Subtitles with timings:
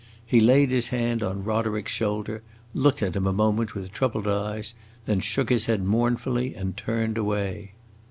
[0.25, 2.41] He laid his hand on Roderick's shoulder,
[2.73, 4.73] looked at him a moment with troubled eyes,
[5.05, 7.73] then shook his head mournfully and turned away.